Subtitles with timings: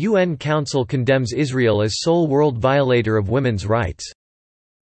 [0.00, 4.08] UN Council condemns Israel as sole world violator of women's rights.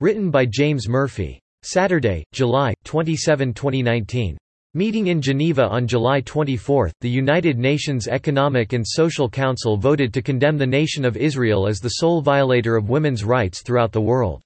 [0.01, 1.39] Written by James Murphy.
[1.63, 4.37] Saturday, July 27, 2019.
[4.75, 10.21] Meeting in Geneva on July 24, the United Nations Economic and Social Council voted to
[10.21, 14.43] condemn the nation of Israel as the sole violator of women's rights throughout the world.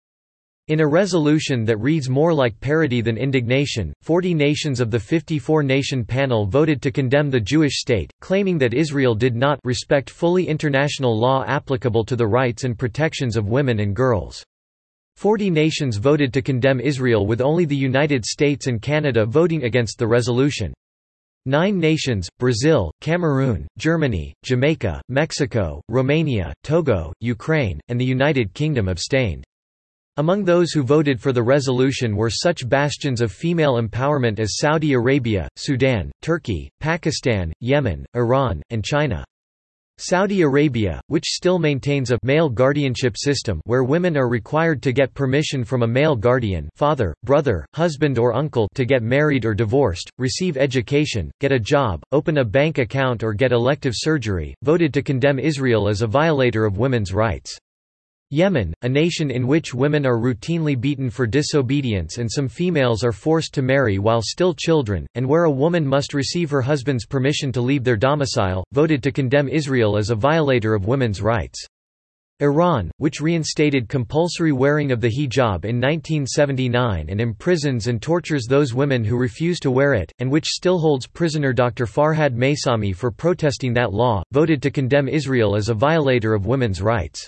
[0.68, 6.04] In a resolution that reads more like parody than indignation, 40 nations of the 54-nation
[6.04, 11.18] panel voted to condemn the Jewish state, claiming that Israel did not respect fully international
[11.18, 14.44] law applicable to the rights and protections of women and girls.
[15.16, 19.96] Forty nations voted to condemn Israel with only the United States and Canada voting against
[19.96, 20.74] the resolution.
[21.46, 29.46] Nine nations, Brazil, Cameroon, Germany, Jamaica, Mexico, Romania, Togo, Ukraine, and the United Kingdom abstained.
[30.18, 34.92] Among those who voted for the resolution were such bastions of female empowerment as Saudi
[34.92, 39.24] Arabia, Sudan, Turkey, Pakistan, Yemen, Iran, and China.
[39.98, 45.14] Saudi Arabia, which still maintains a male guardianship system where women are required to get
[45.14, 50.10] permission from a male guardian father, brother, husband or uncle to get married or divorced,
[50.18, 55.00] receive education, get a job, open a bank account or get elective surgery, voted to
[55.00, 57.56] condemn Israel as a violator of women's rights.
[58.30, 63.10] Yemen, a nation in which women are routinely beaten for disobedience and some females are
[63.10, 67.50] forced to marry while still children, and where a woman must receive her husband's permission
[67.52, 71.66] to leave their domicile, voted to condemn Israel as a violator of women's rights.
[72.40, 78.74] Iran, which reinstated compulsory wearing of the hijab in 1979 and imprisons and tortures those
[78.74, 81.86] women who refuse to wear it, and which still holds prisoner Dr.
[81.86, 86.82] Farhad Meysami for protesting that law, voted to condemn Israel as a violator of women's
[86.82, 87.26] rights.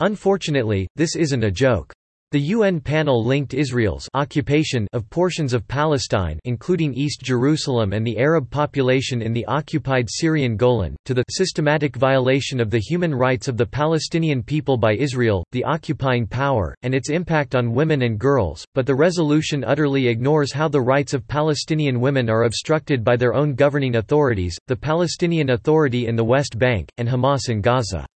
[0.00, 1.92] Unfortunately, this isn't a joke.
[2.30, 8.18] The UN panel linked Israel's occupation of portions of Palestine including East Jerusalem and the
[8.18, 13.48] Arab population in the occupied Syrian Golan, to the systematic violation of the human rights
[13.48, 18.18] of the Palestinian people by Israel, the occupying power, and its impact on women and
[18.18, 23.16] girls, but the resolution utterly ignores how the rights of Palestinian women are obstructed by
[23.16, 28.06] their own governing authorities, the Palestinian Authority in the West Bank, and Hamas in Gaza.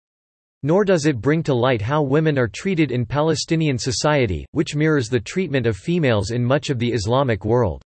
[0.62, 5.08] Nor does it bring to light how women are treated in Palestinian society, which mirrors
[5.08, 7.82] the treatment of females in much of the Islamic world.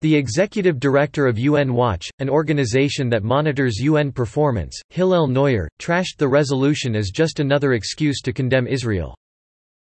[0.00, 6.18] The executive director of UN Watch, an organization that monitors UN performance, Hillel Neuer, trashed
[6.18, 9.16] the resolution as just another excuse to condemn Israel.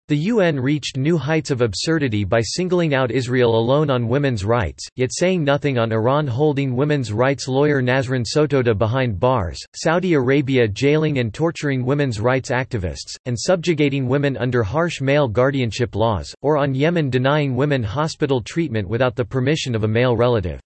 [0.09, 4.87] The UN reached new heights of absurdity by singling out Israel alone on women's rights,
[4.95, 10.65] yet saying nothing on Iran holding women's rights lawyer Nasrin Sotoudeh behind bars, Saudi Arabia
[10.65, 16.55] jailing and torturing women's rights activists, and subjugating women under harsh male guardianship laws, or
[16.55, 20.61] on Yemen denying women hospital treatment without the permission of a male relative.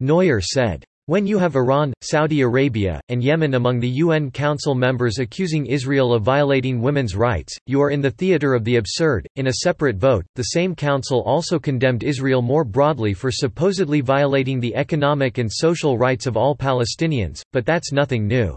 [0.00, 5.18] Neuer said, when you have Iran, Saudi Arabia, and Yemen among the UN Council members
[5.18, 9.26] accusing Israel of violating women's rights, you are in the theater of the absurd.
[9.36, 14.60] In a separate vote, the same council also condemned Israel more broadly for supposedly violating
[14.60, 18.56] the economic and social rights of all Palestinians, but that's nothing new.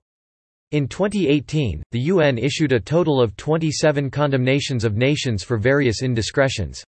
[0.71, 6.81] In 2018, the UN issued a total of 27 condemnations of nations for various indiscretions.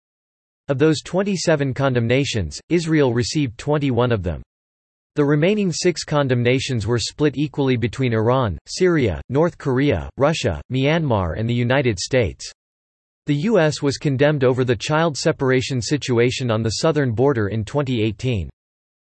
[0.69, 4.41] Of those 27 condemnations, Israel received 21 of them.
[5.15, 11.49] The remaining six condemnations were split equally between Iran, Syria, North Korea, Russia, Myanmar and
[11.49, 12.51] the United States.
[13.25, 13.81] The U.S.
[13.81, 18.49] was condemned over the child separation situation on the southern border in 2018.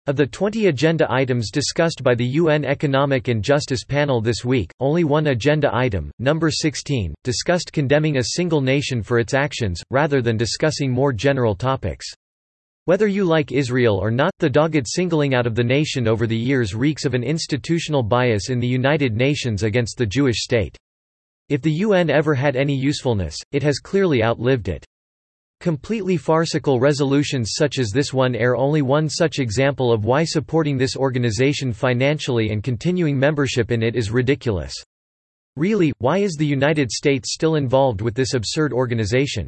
[0.05, 4.69] Of the 20 agenda items discussed by the UN Economic and Justice Panel this week,
[4.81, 10.21] only one agenda item, number 16, discussed condemning a single nation for its actions, rather
[10.21, 12.05] than discussing more general topics.
[12.85, 16.35] Whether you like Israel or not, the dogged singling out of the nation over the
[16.35, 20.77] years reeks of an institutional bias in the United Nations against the Jewish state.
[21.47, 24.85] If the UN ever had any usefulness, it has clearly outlived it.
[25.61, 30.77] Completely farcical resolutions such as this one are only one such example of why supporting
[30.77, 34.73] this organization financially and continuing membership in it is ridiculous.
[35.55, 39.47] Really, why is the United States still involved with this absurd organization?